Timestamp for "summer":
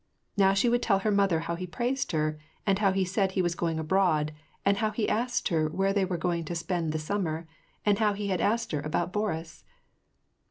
6.97-7.47